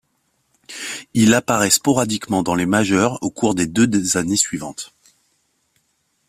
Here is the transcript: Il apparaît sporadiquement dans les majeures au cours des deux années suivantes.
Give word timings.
Il 1.13 1.35
apparaît 1.35 1.69
sporadiquement 1.69 2.41
dans 2.41 2.55
les 2.55 2.65
majeures 2.65 3.21
au 3.21 3.29
cours 3.29 3.53
des 3.53 3.67
deux 3.67 4.17
années 4.17 4.35
suivantes. 4.35 4.95